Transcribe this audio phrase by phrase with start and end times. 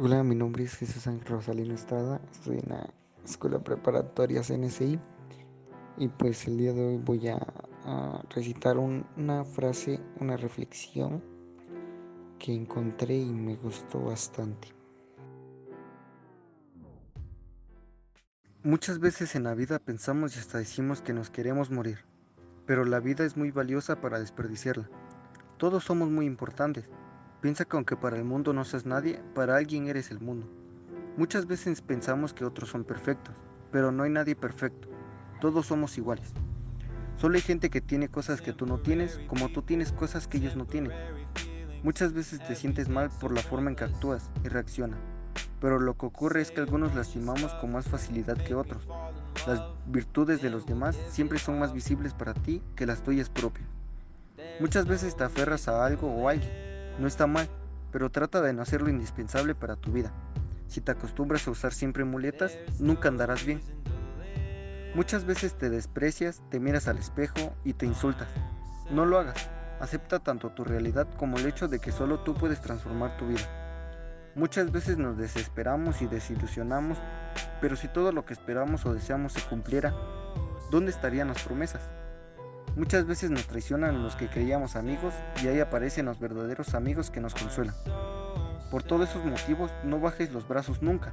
[0.00, 2.88] Hola, mi nombre es Jesús Ángel Rosalino Estrada, estoy en la
[3.24, 4.98] Escuela Preparatoria CNCI
[5.96, 7.38] y pues el día de hoy voy a,
[8.30, 11.22] recitar un- una frase, una reflexión
[12.38, 14.68] que encontré y me gustó bastante.
[18.62, 22.04] Muchas veces en la vida pensamos y hasta decimos que nos queremos morir,
[22.66, 24.90] pero la vida es muy valiosa para desperdiciarla.
[25.56, 26.84] Todos somos muy importantes.
[27.40, 30.48] Piensa que aunque para el mundo no seas nadie, para alguien eres el mundo.
[31.16, 33.36] Muchas veces pensamos que otros son perfectos,
[33.70, 34.88] pero no hay nadie perfecto.
[35.40, 36.32] Todos somos iguales.
[37.16, 40.38] Solo hay gente que tiene cosas que tú no tienes, como tú tienes cosas que
[40.38, 40.90] ellos no tienen.
[41.84, 44.98] Muchas veces te sientes mal por la forma en que actúas y reaccionas,
[45.60, 48.84] pero lo que ocurre es que algunos lastimamos con más facilidad que otros.
[49.46, 53.68] Las virtudes de los demás siempre son más visibles para ti que las tuyas propias.
[54.58, 56.67] Muchas veces te aferras a algo o alguien.
[56.98, 57.48] No está mal,
[57.92, 60.12] pero trata de no hacerlo indispensable para tu vida.
[60.66, 63.60] Si te acostumbras a usar siempre muletas, nunca andarás bien.
[64.94, 68.28] Muchas veces te desprecias, te miras al espejo y te insultas.
[68.90, 69.48] No lo hagas.
[69.80, 73.46] Acepta tanto tu realidad como el hecho de que solo tú puedes transformar tu vida.
[74.34, 76.98] Muchas veces nos desesperamos y desilusionamos,
[77.60, 79.94] pero si todo lo que esperamos o deseamos se cumpliera,
[80.70, 81.82] ¿dónde estarían las promesas?
[82.78, 85.12] Muchas veces nos traicionan los que creíamos amigos
[85.42, 87.74] y ahí aparecen los verdaderos amigos que nos consuelan.
[88.70, 91.12] Por todos esos motivos no bajes los brazos nunca.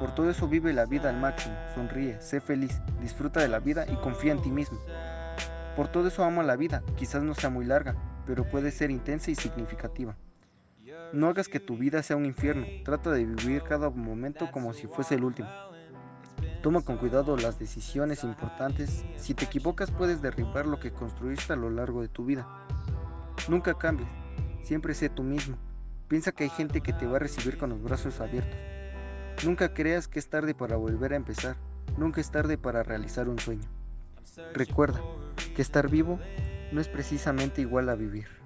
[0.00, 3.84] Por todo eso vive la vida al máximo, sonríe, sé feliz, disfruta de la vida
[3.92, 4.78] y confía en ti mismo.
[5.76, 7.94] Por todo eso ama la vida, quizás no sea muy larga,
[8.26, 10.16] pero puede ser intensa y significativa.
[11.12, 14.86] No hagas que tu vida sea un infierno, trata de vivir cada momento como si
[14.86, 15.50] fuese el último.
[16.62, 21.56] Toma con cuidado las decisiones importantes, si te equivocas puedes derribar lo que construiste a
[21.56, 22.46] lo largo de tu vida.
[23.48, 24.10] Nunca cambies,
[24.62, 25.56] siempre sé tú mismo.
[26.08, 28.58] Piensa que hay gente que te va a recibir con los brazos abiertos.
[29.42, 31.56] Nunca creas que es tarde para volver a empezar,
[31.96, 33.68] nunca es tarde para realizar un sueño.
[34.52, 35.00] Recuerda
[35.56, 36.20] que estar vivo
[36.72, 38.39] no es precisamente igual a vivir.